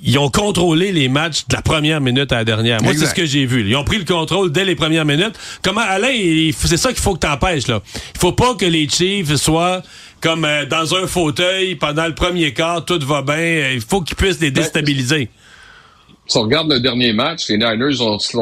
ils 0.02 0.18
ont 0.18 0.28
contrôlé 0.28 0.90
les 0.90 1.08
matchs 1.08 1.46
de 1.48 1.54
la 1.54 1.62
première 1.62 2.00
minute 2.00 2.32
à 2.32 2.36
la 2.36 2.44
dernière. 2.44 2.82
Moi, 2.82 2.92
c'est 2.96 3.06
ce 3.06 3.14
que 3.14 3.24
j'ai 3.24 3.46
vu. 3.46 3.68
Ils 3.68 3.76
ont 3.76 3.84
pris 3.84 3.98
le 3.98 4.04
contrôle 4.04 4.50
dès 4.50 4.64
les 4.64 4.74
premières 4.74 5.04
minutes. 5.04 5.38
Comment, 5.62 5.80
Alain, 5.80 6.12
c'est 6.56 6.76
ça 6.76 6.90
qu'il 6.90 7.00
faut 7.00 7.14
que 7.14 7.20
t'empêches, 7.20 7.68
là. 7.68 7.80
Il 8.14 8.18
faut 8.18 8.32
pas 8.32 8.54
que 8.54 8.66
les 8.66 8.88
Chiefs 8.88 9.36
soient 9.36 9.82
comme 10.20 10.44
euh, 10.44 10.66
dans 10.66 10.94
un 10.94 11.06
fauteuil 11.06 11.76
pendant 11.76 12.06
le 12.06 12.14
premier 12.14 12.52
quart, 12.52 12.84
tout 12.84 12.98
va 13.00 13.22
bien. 13.22 13.70
Il 13.74 13.80
faut 13.80 14.00
qu'ils 14.00 14.16
puissent 14.16 14.40
les 14.40 14.50
ben, 14.50 14.62
déstabiliser. 14.62 15.28
si 16.26 16.36
on 16.36 16.42
regarde 16.42 16.70
le 16.70 16.80
dernier 16.80 17.12
match, 17.12 17.48
les 17.48 17.58
Niners 17.58 17.96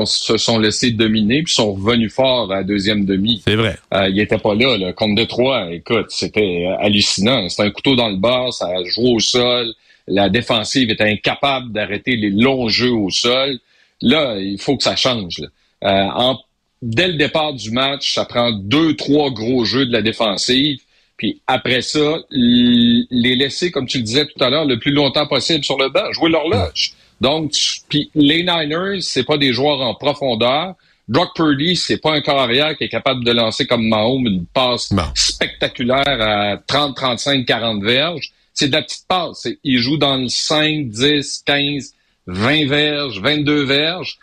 se 0.07 0.37
sont 0.37 0.59
laissés 0.59 0.91
dominer 0.93 1.43
puis 1.43 1.53
sont 1.53 1.73
revenus 1.73 2.13
fort 2.13 2.51
à 2.53 2.57
la 2.57 2.65
deuxième 2.65 3.05
demi. 3.05 3.43
C'est 3.47 3.57
vrai. 3.57 3.79
Euh, 3.95 4.09
ils 4.09 4.17
n'étaient 4.17 4.39
pas 4.39 4.55
là, 4.55 4.79
là. 4.79 4.93
Contre 4.93 5.23
Detroit, 5.23 5.73
écoute, 5.73 6.07
c'était 6.09 6.67
euh, 6.67 6.85
hallucinant. 6.85 7.49
C'était 7.49 7.65
un 7.65 7.71
couteau 7.71 7.97
dans 7.97 8.09
le 8.09 8.17
bas, 8.17 8.47
ça 8.51 8.67
a 8.67 8.85
joué 8.85 9.13
au 9.15 9.21
sol 9.21 9.75
la 10.11 10.29
défensive 10.29 10.91
est 10.91 11.01
incapable 11.01 11.73
d'arrêter 11.73 12.17
les 12.17 12.31
longs 12.31 12.69
jeux 12.69 12.93
au 12.93 13.11
sol. 13.11 13.59
Là, 14.03 14.37
il 14.39 14.61
faut 14.61 14.77
que 14.77 14.83
ça 14.83 14.97
change. 14.97 15.43
Euh, 15.85 16.35
dès 16.83 17.09
le 17.09 17.15
départ 17.15 17.55
du 17.55 17.71
match, 17.71 18.15
ça 18.15 18.25
prend 18.25 18.53
deux, 18.53 18.97
trois 18.97 19.31
gros 19.31 19.65
jeux 19.65 19.87
de 19.87 19.93
la 19.93 20.03
défensive. 20.03 20.81
Puis 21.17 21.41
après 21.47 21.83
ça, 21.83 22.19
les 22.31 23.37
laisser, 23.37 23.71
comme 23.71 23.87
tu 23.87 23.99
le 23.99 24.05
disais 24.05 24.27
tout 24.27 24.43
à 24.43 24.49
l'heure, 24.49 24.65
le 24.65 24.79
plus 24.79 24.93
longtemps 24.93 25.27
possible 25.27 25.65
sur 25.65 25.79
le 25.79 25.91
banc, 25.91 26.11
jouer 26.13 26.31
l'horloge. 26.31 26.93
Donc, 27.21 27.53
puis 27.89 28.11
les 28.15 28.43
Niners, 28.43 29.03
c'est 29.03 29.25
pas 29.25 29.37
des 29.37 29.53
joueurs 29.53 29.81
en 29.81 29.95
profondeur. 29.95 30.75
Brock 31.09 31.35
Purdy, 31.35 31.77
c'est 31.77 31.99
pas 31.99 32.13
un 32.13 32.23
corps 32.23 32.39
arrière 32.39 32.77
qui 32.77 32.85
est 32.85 32.89
capable 32.89 33.25
de 33.25 33.33
lancer 33.33 33.67
comme 33.67 33.87
Mahomes 33.87 34.27
une 34.27 34.47
passe 34.47 34.95
spectaculaire 35.15 36.05
à 36.07 36.57
30, 36.57 36.97
35, 36.97 37.45
40 37.45 37.83
verges 37.83 38.33
c'est 38.55 38.69
de 38.69 38.73
la 38.73 38.83
petite 38.83 39.07
passe. 39.09 39.47
Il 39.65 39.79
joue 39.79 39.97
dans 39.97 40.17
le 40.17 40.29
5, 40.29 40.89
10, 40.89 41.43
15, 41.45 41.95
20 42.27 42.69
verges, 42.69 43.21
22 43.21 43.65
verges 43.65 44.19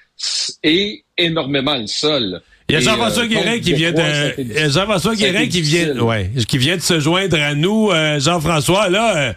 et 0.63 1.03
énormément 1.17 1.75
le 1.75 1.87
sol. 1.87 2.41
Il 2.69 2.73
y 2.73 2.75
a 2.75 2.81
Jean-François 2.81 3.23
euh, 3.23 3.27
Guérin 3.27 3.59
qui 3.59 3.73
vient 3.73 3.93
de 3.93 4.69
Jean-François 4.69 5.15
Guérin 5.15 5.47
qui 5.47 5.61
vient 5.61 5.97
ouais, 5.99 6.29
qui 6.47 6.57
vient 6.57 6.75
de 6.75 6.81
se 6.81 6.99
joindre 6.99 7.39
à 7.39 7.55
nous 7.55 7.91
euh, 7.91 8.19
Jean-François 8.19 8.89
là 8.89 9.15
euh, 9.15 9.33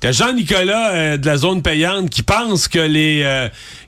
t'as 0.00 0.10
Jean-Nicolas 0.10 1.16
de 1.16 1.24
la 1.24 1.36
zone 1.36 1.62
payante 1.62 2.10
qui 2.10 2.24
pense 2.24 2.66
que 2.66 2.80
les 2.80 3.24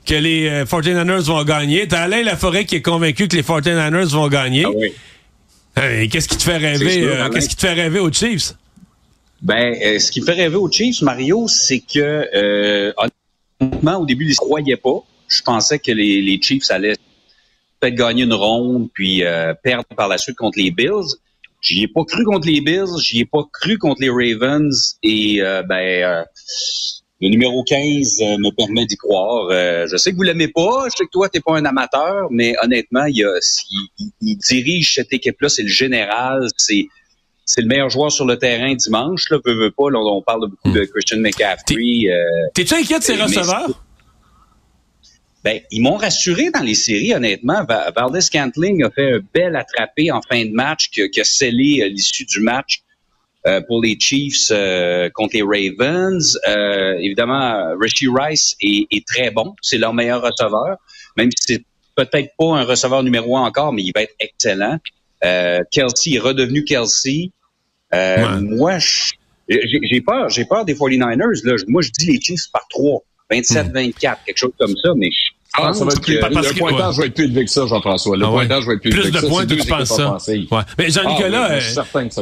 que 0.05 0.13
les 0.13 0.63
49ers 0.63 1.23
vont 1.23 1.43
gagner, 1.43 1.89
t'as 1.89 2.03
Alain 2.03 2.23
Laforêt 2.23 2.63
qui 2.63 2.75
est 2.75 2.81
convaincu 2.81 3.27
que 3.27 3.35
les 3.35 3.41
49ers 3.41 4.05
vont 4.05 4.29
gagner. 4.29 4.65
Ah 4.65 4.69
oui. 5.81 6.07
qu'est-ce 6.07 6.29
qui 6.29 6.37
te 6.37 6.43
fait 6.43 6.57
rêver 6.57 7.05
qu'est-ce 7.33 7.49
qui 7.49 7.55
te 7.57 7.61
fait 7.61 7.73
rêver 7.73 7.99
aux 7.99 8.13
Chiefs? 8.13 8.53
Ben, 9.41 9.75
euh, 9.81 9.99
ce 9.99 10.11
qui 10.11 10.21
me 10.21 10.25
fait 10.25 10.33
rêver 10.33 10.55
aux 10.55 10.71
Chiefs, 10.71 11.01
Mario, 11.01 11.47
c'est 11.47 11.79
que 11.79 12.27
euh, 12.33 12.93
honnêtement, 13.59 13.97
au 13.97 14.05
début, 14.05 14.25
ils 14.25 14.31
ne 14.31 14.35
croyaient 14.35 14.77
pas. 14.77 15.03
Je 15.27 15.41
pensais 15.41 15.79
que 15.79 15.91
les, 15.91 16.21
les 16.21 16.39
Chiefs 16.41 16.69
allaient 16.71 16.95
peut-être 17.79 17.95
gagner 17.95 18.23
une 18.23 18.33
ronde, 18.33 18.89
puis 18.93 19.23
euh, 19.23 19.53
perdre 19.61 19.87
par 19.95 20.07
la 20.07 20.17
suite 20.17 20.37
contre 20.37 20.59
les 20.59 20.71
Bills. 20.71 21.15
J'y 21.61 21.83
ai 21.83 21.87
pas 21.87 22.03
cru 22.05 22.23
contre 22.23 22.47
les 22.47 22.61
Bills, 22.61 22.99
j'y 23.01 23.21
ai 23.21 23.25
pas 23.25 23.43
cru 23.51 23.77
contre 23.77 24.01
les 24.01 24.09
Ravens, 24.09 24.97
et 25.01 25.41
ben 25.67 26.23
le 27.21 27.29
numéro 27.29 27.63
15 27.63 28.19
me 28.37 28.55
permet 28.55 28.85
d'y 28.85 28.97
croire. 28.97 29.49
je 29.49 29.97
sais 29.97 30.11
que 30.11 30.15
vous 30.15 30.21
l'aimez 30.21 30.49
pas, 30.49 30.85
je 30.91 30.97
sais 30.97 31.05
que 31.05 31.09
toi, 31.09 31.27
t'es 31.27 31.39
pas 31.39 31.57
un 31.57 31.65
amateur, 31.65 32.27
mais 32.29 32.53
honnêtement, 32.61 33.05
il, 33.05 33.27
il, 33.97 34.11
il 34.21 34.37
dirige 34.37 34.93
cette 34.93 35.11
équipe-là, 35.11 35.49
c'est 35.49 35.63
le 35.63 35.69
général, 35.69 36.47
c'est 36.55 36.85
c'est 37.45 37.61
le 37.61 37.67
meilleur 37.67 37.89
joueur 37.89 38.11
sur 38.11 38.25
le 38.25 38.37
terrain 38.37 38.73
dimanche. 38.73 39.29
Là, 39.29 39.37
veut, 39.45 39.53
veut 39.53 39.71
pas. 39.71 39.83
on 39.83 40.21
parle 40.21 40.49
beaucoup 40.49 40.71
de 40.71 40.81
hmm. 40.81 40.87
Christian 40.87 41.19
McCaffrey. 41.19 42.09
Euh, 42.09 42.47
T'es-tu 42.53 42.73
inquiet 42.73 42.99
de 42.99 43.03
ses 43.03 43.15
receveurs? 43.15 43.81
Ben, 45.43 45.59
ils 45.69 45.81
m'ont 45.81 45.95
rassuré 45.95 46.49
dans 46.49 46.63
les 46.63 46.73
séries, 46.73 47.13
honnêtement. 47.13 47.63
Valdez 47.95 48.21
Scantling 48.21 48.83
a 48.83 48.89
fait 48.89 49.13
un 49.13 49.19
bel 49.31 49.55
attrapé 49.55 50.11
en 50.11 50.19
fin 50.27 50.43
de 50.43 50.51
match 50.51 50.89
qui, 50.89 51.01
a 51.01 51.23
scellé 51.23 51.81
euh, 51.83 51.87
l'issue 51.87 52.25
du 52.25 52.39
match 52.39 52.81
euh, 53.45 53.61
pour 53.67 53.79
les 53.83 53.95
Chiefs 53.99 54.51
contre 55.13 55.35
les 55.35 55.43
Ravens. 55.43 56.39
évidemment, 56.99 57.75
Richie 57.79 58.07
Rice 58.07 58.55
est, 58.59 58.87
est 58.89 59.05
très 59.07 59.29
bon. 59.29 59.53
C'est 59.61 59.77
leur 59.77 59.93
meilleur 59.93 60.23
receveur. 60.23 60.77
Même 61.15 61.29
si 61.29 61.53
c'est 61.53 61.63
peut-être 61.95 62.31
pas 62.39 62.57
un 62.57 62.63
receveur 62.63 63.03
numéro 63.03 63.37
un 63.37 63.43
encore, 63.43 63.71
mais 63.71 63.83
il 63.83 63.91
va 63.93 64.01
être 64.01 64.15
excellent. 64.19 64.79
Euh, 65.25 65.61
Kelsey 65.71 66.15
est 66.15 66.19
redevenu 66.19 66.63
Kelsey. 66.63 67.31
Euh, 67.93 68.39
moi, 68.41 68.77
j'ai 69.47 70.01
peur, 70.01 70.29
j'ai 70.29 70.45
peur 70.45 70.65
des 70.65 70.73
49ers. 70.75 71.45
Là. 71.45 71.55
Moi, 71.67 71.81
je 71.81 71.91
dis 71.91 72.05
les 72.05 72.21
Chiefs 72.21 72.51
par 72.53 72.67
3, 72.69 73.01
27-24, 73.31 74.17
quelque 74.25 74.37
chose 74.37 74.53
comme 74.59 74.75
ça, 74.83 74.93
mais 74.95 75.09
je 75.11 75.34
ah, 75.57 75.73
ça 75.73 75.85
va 75.85 75.91
être 75.91 76.01
plus, 76.01 76.15
le 76.15 76.57
pointage 76.57 76.97
va 76.97 77.05
être 77.05 77.13
plus 77.13 77.23
élevé 77.25 77.45
que 77.45 77.51
ça, 77.51 77.65
Jean-François. 77.65 78.17
Le 78.17 78.25
ah 78.25 78.29
pointage 78.29 78.65
va 78.65 78.73
être 78.73 78.81
plus, 78.81 78.91
plus 78.91 78.99
élevé 79.01 79.11
que 79.11 79.15
ça. 79.15 79.21
Plus 79.21 79.27
de 79.27 79.33
points, 79.33 79.45
tu 79.45 79.67
penses 79.67 79.95
ça. 79.95 80.17
Ouais. 80.27 80.63
Mais 80.77 80.89
Jean-Nicolas, 80.89 81.49
ah, 81.51 81.59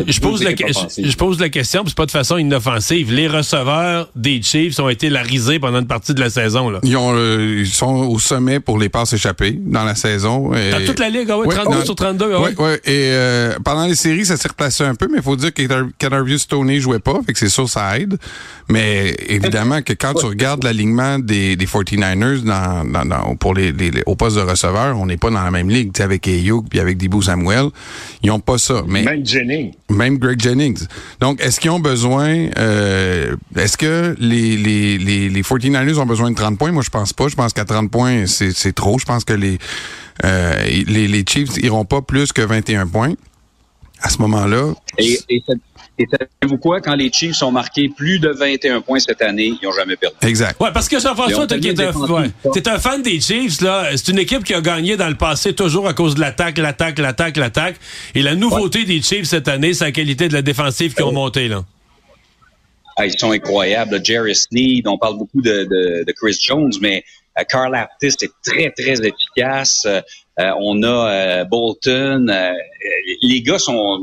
je, 0.07 0.19
pose 0.19 0.43
la, 0.43 0.51
je 0.51 1.15
pose 1.15 1.39
la 1.39 1.49
question, 1.49 1.81
puis 1.83 1.89
c'est 1.89 1.97
pas 1.97 2.05
de 2.05 2.11
façon 2.11 2.37
inoffensive. 2.37 3.11
Les 3.11 3.27
receveurs 3.27 4.09
des 4.15 4.41
Chiefs 4.41 4.79
ont 4.79 4.89
été 4.89 5.09
la 5.09 5.21
risée 5.21 5.59
pendant 5.59 5.79
une 5.79 5.87
partie 5.87 6.13
de 6.13 6.19
la 6.19 6.29
saison. 6.29 6.69
Là. 6.69 6.79
Ils, 6.83 6.97
ont, 6.97 7.13
euh, 7.15 7.61
ils 7.61 7.67
sont 7.67 7.93
au 7.93 8.19
sommet 8.19 8.59
pour 8.59 8.77
les 8.77 8.89
passes 8.89 9.13
échappées 9.13 9.57
dans 9.59 9.83
la 9.83 9.95
saison. 9.95 10.53
Et... 10.53 10.71
Dans 10.71 10.85
toute 10.85 10.99
la 10.99 11.09
ligue, 11.09 11.29
ah 11.29 11.37
ouais, 11.37 11.47
32 11.47 11.85
sur 11.85 11.95
32. 11.95 12.35
Oui, 12.37 12.49
oui. 12.57 12.71
Et 12.85 13.11
euh, 13.13 13.57
pendant 13.63 13.85
les 13.85 13.95
séries, 13.95 14.25
ça 14.25 14.37
s'est 14.37 14.49
replacé 14.49 14.83
un 14.83 14.95
peu, 14.95 15.07
mais 15.09 15.17
il 15.17 15.23
faut 15.23 15.35
dire 15.35 15.53
que 15.53 15.63
Canarius 15.97 16.43
Stoney 16.43 16.79
jouait 16.79 16.99
pas, 16.99 17.19
fait 17.25 17.33
que 17.33 17.39
c'est 17.39 17.49
sûr 17.49 17.69
ça 17.69 17.97
aide. 17.97 18.17
Mais 18.69 19.15
évidemment 19.27 19.81
que 19.81 19.93
quand 19.93 20.13
tu 20.13 20.25
regardes 20.25 20.63
l'alignement 20.63 21.19
des, 21.19 21.55
des 21.55 21.65
49ers 21.65 22.43
dans, 22.43 22.85
dans, 22.85 23.05
dans 23.05 23.22
pour 23.39 23.53
les, 23.53 23.71
les 23.71 23.91
au 24.05 24.15
poste 24.15 24.35
de 24.37 24.41
receveur, 24.41 24.97
on 24.99 25.05
n'est 25.05 25.17
pas 25.17 25.29
dans 25.29 25.43
la 25.43 25.51
même 25.51 25.69
ligue. 25.69 25.99
avec 26.01 26.27
Ayuk 26.27 26.67
puis 26.69 26.79
avec 26.79 26.97
Debo 26.97 27.21
Samuel, 27.21 27.67
ils 28.21 28.31
ont 28.31 28.39
pas 28.39 28.57
ça. 28.57 28.83
Mais 28.87 29.03
même 29.03 29.25
Jennings. 29.25 29.73
Même 29.89 30.17
Greg 30.17 30.39
Jennings. 30.39 30.85
Donc, 31.19 31.41
est-ce 31.41 31.59
qu'ils 31.59 31.71
ont 31.71 31.79
besoin... 31.79 32.49
Euh, 32.57 33.35
est-ce 33.55 33.77
que 33.77 34.15
les, 34.19 34.57
les, 34.57 34.97
les, 34.97 35.29
les 35.29 35.41
49ers 35.41 35.97
ont 35.97 36.05
besoin 36.05 36.31
de 36.31 36.35
30 36.35 36.57
points? 36.57 36.71
Moi, 36.71 36.83
je 36.83 36.89
pense 36.89 37.13
pas. 37.13 37.27
Je 37.27 37.35
pense 37.35 37.53
qu'à 37.53 37.65
30 37.65 37.89
points, 37.89 38.25
c'est 38.27 38.73
trop. 38.73 38.99
Je 38.99 39.05
pense 39.05 39.23
que 39.23 39.33
les, 39.33 39.57
euh, 40.23 40.65
les, 40.87 41.07
les 41.07 41.23
Chiefs 41.27 41.57
iront 41.57 41.85
pas 41.85 42.01
plus 42.01 42.31
que 42.31 42.41
21 42.41 42.87
points 42.87 43.13
à 44.01 44.09
ce 44.09 44.17
moment-là. 44.19 44.73
Et, 44.97 45.17
et 45.29 45.43
et 45.99 46.07
savez-vous 46.09 46.57
quoi? 46.57 46.81
Quand 46.81 46.95
les 46.95 47.11
Chiefs 47.11 47.43
ont 47.43 47.51
marqué 47.51 47.87
plus 47.87 48.19
de 48.19 48.29
21 48.29 48.81
points 48.81 48.99
cette 48.99 49.21
année, 49.21 49.53
ils 49.61 49.65
n'ont 49.65 49.71
jamais 49.71 49.95
perdu. 49.95 50.15
Exact. 50.23 50.59
Ouais, 50.59 50.71
parce 50.73 50.89
que 50.89 50.99
Jean-François, 50.99 51.45
tu 51.45 51.53
es, 51.53 51.79
ouais, 51.79 52.67
un 52.67 52.79
fan 52.79 53.03
des 53.03 53.19
Chiefs, 53.19 53.61
là. 53.61 53.89
C'est 53.95 54.11
une 54.11 54.17
équipe 54.17 54.43
qui 54.43 54.55
a 54.55 54.61
gagné 54.61 54.97
dans 54.97 55.09
le 55.09 55.15
passé 55.15 55.53
toujours 55.53 55.87
à 55.87 55.93
cause 55.93 56.15
de 56.15 56.21
l'attaque, 56.21 56.57
l'attaque, 56.57 56.97
l'attaque, 56.97 57.37
l'attaque. 57.37 57.75
Et 58.15 58.23
la 58.23 58.33
nouveauté 58.33 58.85
des 58.85 59.01
Chiefs 59.01 59.25
cette 59.25 59.47
année, 59.47 59.73
c'est 59.75 59.85
la 59.85 59.91
qualité 59.91 60.27
de 60.27 60.33
la 60.33 60.41
défensive 60.41 60.95
qui 60.95 61.03
ont 61.03 61.13
monté, 61.13 61.47
là. 61.47 61.63
Ah, 62.95 63.05
ils 63.05 63.17
sont 63.17 63.31
incroyables. 63.31 63.99
Jerry 64.03 64.35
Sneed, 64.35 64.87
on 64.87 64.97
parle 64.97 65.17
beaucoup 65.17 65.41
de, 65.41 65.63
de, 65.63 66.03
de 66.05 66.11
Chris 66.11 66.37
Jones, 66.39 66.73
mais 66.81 67.03
euh, 67.39 67.43
Carl 67.47 67.75
Aptis 67.75 68.15
est 68.21 68.31
très, 68.43 68.71
très 68.71 69.05
efficace. 69.05 69.85
Euh, 69.85 70.01
on 70.59 70.81
a 70.83 70.87
euh, 70.87 71.43
Bolton. 71.45 72.27
les 73.21 73.41
gars 73.41 73.59
sont 73.59 73.99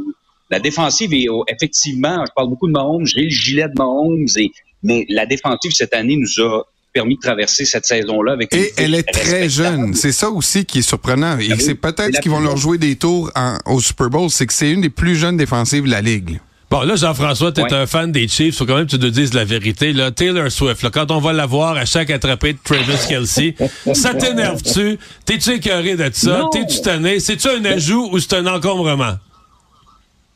la 0.50 0.60
défensive 0.60 1.14
est 1.14 1.26
effectivement, 1.48 2.24
je 2.26 2.32
parle 2.34 2.48
beaucoup 2.48 2.66
de 2.66 2.72
Mahomes, 2.72 3.06
j'ai 3.06 3.22
le 3.22 3.30
gilet 3.30 3.68
de 3.68 3.74
Mahomes, 3.76 4.26
et, 4.36 4.50
mais 4.82 5.06
la 5.08 5.26
défensive 5.26 5.72
cette 5.72 5.94
année 5.94 6.16
nous 6.16 6.44
a 6.44 6.64
permis 6.92 7.16
de 7.16 7.20
traverser 7.20 7.64
cette 7.64 7.86
saison-là 7.86 8.32
avec 8.32 8.52
Et 8.54 8.72
elle 8.76 8.94
est 8.94 9.04
très 9.04 9.48
jeune. 9.48 9.94
C'est 9.94 10.12
ça 10.12 10.28
aussi 10.28 10.64
qui 10.64 10.80
est 10.80 10.82
surprenant. 10.82 11.38
Et 11.38 11.56
c'est 11.58 11.76
peut-être 11.76 12.20
qu'ils 12.20 12.32
vont 12.32 12.40
leur 12.40 12.56
jouer 12.56 12.78
des 12.78 12.96
tours 12.96 13.30
au 13.66 13.80
Super 13.80 14.10
Bowl, 14.10 14.28
c'est 14.30 14.46
que 14.46 14.52
c'est 14.52 14.70
une 14.70 14.80
des 14.80 14.90
plus 14.90 15.14
jeunes 15.14 15.36
défensives 15.36 15.84
de 15.84 15.90
la 15.90 16.00
Ligue. 16.00 16.40
Bon, 16.68 16.82
là, 16.82 16.94
Jean-François, 16.94 17.50
t'es 17.50 17.62
es 17.62 17.72
un 17.72 17.86
fan 17.86 18.12
des 18.12 18.28
Chiefs. 18.28 18.56
Faut 18.56 18.64
quand 18.64 18.76
même 18.76 18.86
que 18.86 18.92
tu 18.92 18.98
te 18.98 19.06
dises 19.06 19.34
la 19.34 19.44
vérité. 19.44 19.92
Là, 19.92 20.12
Taylor 20.12 20.52
Swift, 20.52 20.82
là, 20.82 20.90
quand 20.90 21.10
on 21.10 21.18
va 21.18 21.32
la 21.32 21.44
voir 21.44 21.76
à 21.76 21.84
chaque 21.84 22.10
attrapé 22.10 22.52
de 22.52 22.58
Travis 22.62 23.08
Kelsey, 23.08 23.56
ça 23.92 24.14
t'énerve-tu? 24.14 24.96
T'es-tu 25.24 25.54
écœuré 25.54 25.96
de 25.96 26.08
ça? 26.12 26.44
T'es-tu 26.52 26.80
tanné? 26.80 27.18
C'est-tu 27.18 27.48
un 27.48 27.64
ajout 27.64 28.10
ou 28.12 28.20
c'est 28.20 28.34
un 28.34 28.46
encombrement? 28.46 29.16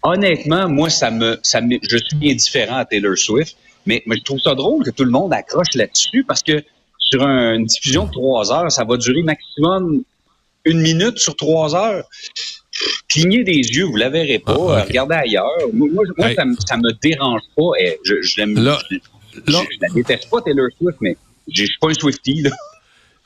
Honnêtement, 0.05 0.69
moi, 0.69 0.91
ça 0.91 1.11
me, 1.11 1.39
ça 1.43 1.61
me, 1.61 1.79
je 1.83 1.97
suis 1.97 2.31
indifférent 2.31 2.77
à 2.77 2.85
Taylor 2.85 3.17
Swift, 3.17 3.57
mais, 3.87 4.03
mais, 4.07 4.17
je 4.17 4.23
trouve 4.23 4.41
ça 4.41 4.55
drôle 4.55 4.85
que 4.85 4.91
tout 4.91 5.05
le 5.05 5.11
monde 5.11 5.33
accroche 5.33 5.75
là-dessus 5.75 6.25
parce 6.25 6.43
que 6.43 6.63
sur 6.99 7.23
une 7.23 7.67
diffusion 7.67 8.07
de 8.07 8.13
trois 8.13 8.53
heures, 8.53 8.71
ça 8.71 8.85
va 8.85 8.97
durer 8.97 9.23
maximum 9.23 10.03
une 10.65 10.81
minute 10.81 11.19
sur 11.19 11.37
trois 11.37 11.75
heures. 11.75 12.05
Clignez 13.09 13.45
des 13.45 13.53
yeux, 13.53 13.85
vous 13.85 13.97
la 13.97 14.09
verrez 14.09 14.39
pas. 14.39 14.79
Ah, 14.79 14.85
regardez 14.85 15.15
ailleurs. 15.15 15.51
Moi, 15.73 15.89
moi 15.93 16.35
ça, 16.35 16.45
me, 16.45 16.57
ça 16.67 16.77
me 16.77 16.93
dérange 17.03 17.43
pas. 17.57 17.71
Et 17.79 17.99
je, 18.05 18.23
je 18.23 18.41
l'aime. 18.41 18.57
Je, 18.57 19.53
la 19.81 19.89
déteste 19.95 20.31
pas 20.31 20.41
Taylor 20.41 20.69
Swift, 20.79 20.99
mais 21.01 21.17
je 21.49 21.65
suis 21.65 21.79
pas 21.81 21.89
un 21.91 21.95
Swifty 21.95 22.43
là. 22.43 22.51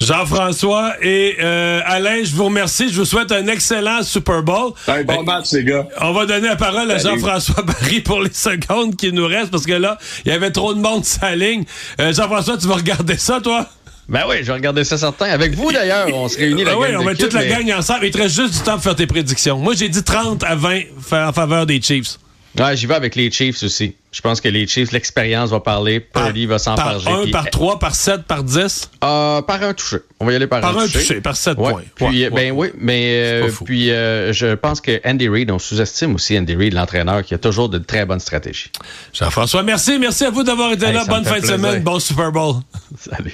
Jean-François 0.00 0.94
et 1.02 1.38
euh, 1.40 1.80
Alain, 1.84 2.22
je 2.22 2.32
vous 2.32 2.44
remercie. 2.44 2.88
Je 2.88 3.00
vous 3.00 3.04
souhaite 3.04 3.32
un 3.32 3.48
excellent 3.48 4.04
Super 4.04 4.44
Bowl. 4.44 4.72
Un 4.86 5.02
bon 5.02 5.24
match, 5.24 5.50
les 5.52 5.64
gars. 5.64 5.88
On 6.00 6.12
va 6.12 6.24
donner 6.24 6.46
la 6.46 6.54
parole 6.54 6.88
à 6.92 6.98
Jean-François 6.98 7.62
Barry 7.64 8.00
pour 8.00 8.22
les 8.22 8.32
secondes 8.32 8.94
qui 8.94 9.12
nous 9.12 9.26
restent 9.26 9.50
parce 9.50 9.66
que 9.66 9.72
là, 9.72 9.98
il 10.24 10.30
y 10.30 10.34
avait 10.34 10.52
trop 10.52 10.72
de 10.72 10.78
monde 10.80 11.04
sur 11.04 11.24
la 11.24 11.34
ligne. 11.34 11.64
Euh, 12.00 12.12
Jean-François, 12.12 12.56
tu 12.58 12.68
vas 12.68 12.76
regarder 12.76 13.18
ça, 13.18 13.40
toi? 13.40 13.66
Ben 14.08 14.22
oui, 14.28 14.36
je 14.40 14.44
vais 14.44 14.52
regarder 14.52 14.84
ça 14.84 14.96
certain. 14.98 15.26
Avec 15.26 15.54
vous, 15.54 15.72
d'ailleurs, 15.72 16.06
on 16.14 16.28
se 16.28 16.38
réunit 16.38 16.62
la 16.62 16.74
ben 16.74 16.78
Oui, 16.80 16.88
on 16.96 17.02
met 17.02 17.16
toute 17.16 17.32
la 17.32 17.44
gang 17.44 17.68
ensemble. 17.76 18.06
Il 18.06 18.12
te 18.12 18.18
reste 18.18 18.36
juste 18.36 18.54
du 18.54 18.60
temps 18.60 18.74
pour 18.74 18.84
faire 18.84 18.96
tes 18.96 19.08
prédictions. 19.08 19.58
Moi, 19.58 19.74
j'ai 19.74 19.88
dit 19.88 20.04
30 20.04 20.44
à 20.44 20.54
20 20.54 20.80
en 21.10 21.32
faveur 21.32 21.66
des 21.66 21.82
Chiefs. 21.82 22.18
Ouais, 22.58 22.76
j'y 22.76 22.86
vais 22.86 22.94
avec 22.94 23.14
les 23.14 23.30
Chiefs 23.30 23.62
aussi. 23.62 23.94
Je 24.10 24.22
pense 24.22 24.40
que 24.40 24.48
les 24.48 24.66
Chiefs, 24.66 24.92
l'expérience 24.92 25.50
va 25.50 25.60
parler. 25.60 26.00
Purdy 26.00 26.46
va 26.46 26.58
s'en 26.58 26.74
parler. 26.74 27.04
Par 27.04 27.20
1, 27.20 27.30
par 27.30 27.50
3, 27.50 27.78
par 27.78 27.94
7, 27.94 28.22
par 28.22 28.42
10? 28.42 28.90
Euh, 29.04 29.42
par 29.42 29.62
un 29.62 29.74
touché. 29.74 29.98
On 30.18 30.24
va 30.24 30.32
y 30.32 30.36
aller 30.36 30.46
par, 30.46 30.62
par 30.62 30.78
un, 30.78 30.86
touché. 30.86 31.20
Par 31.20 31.36
7 31.36 31.56
points. 31.56 31.82
Puis, 31.94 32.28
ben 32.30 32.52
oui, 32.52 32.68
mais 32.78 33.20
euh, 33.22 33.50
puis 33.64 33.90
euh, 33.90 34.32
je 34.32 34.54
pense 34.54 34.80
que 34.80 35.00
Andy 35.04 35.28
Reid, 35.28 35.50
on 35.50 35.58
sous-estime 35.58 36.14
aussi 36.14 36.38
Andy 36.38 36.54
Reid, 36.54 36.72
l'entraîneur, 36.72 37.22
qui 37.22 37.34
a 37.34 37.38
toujours 37.38 37.68
de 37.68 37.78
très 37.78 38.06
bonnes 38.06 38.20
stratégies. 38.20 38.70
Jean-François, 39.12 39.62
merci. 39.62 39.98
Merci 39.98 40.24
à 40.24 40.30
vous 40.30 40.42
d'avoir 40.42 40.72
été 40.72 40.90
là. 40.90 41.04
Bonne 41.04 41.24
fin 41.24 41.40
de 41.40 41.46
semaine. 41.46 41.82
Bon 41.82 42.00
Super 42.00 42.32
Bowl. 42.32 42.56
Salut. 42.98 43.24